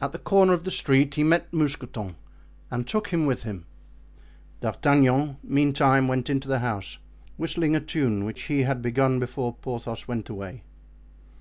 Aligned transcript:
At 0.00 0.10
the 0.10 0.18
corner 0.18 0.54
of 0.54 0.64
the 0.64 0.72
street 0.72 1.14
he 1.14 1.22
met 1.22 1.52
Mousqueton 1.52 2.16
and 2.68 2.84
took 2.84 3.10
him 3.10 3.26
with 3.26 3.44
him. 3.44 3.64
D'Artagnan, 4.60 5.36
meantime, 5.44 6.08
went 6.08 6.28
into 6.28 6.48
the 6.48 6.58
house, 6.58 6.98
whistling 7.36 7.76
a 7.76 7.80
tune 7.80 8.24
which 8.24 8.42
he 8.50 8.64
had 8.64 8.82
begun 8.82 9.20
before 9.20 9.54
Porthos 9.54 10.08
went 10.08 10.28
away. 10.28 10.64